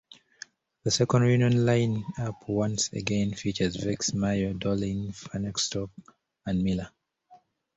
[0.83, 5.91] This second reunion line-up once again features Vext, Mayo, Doling, Fahnestock
[6.43, 6.89] and Miller.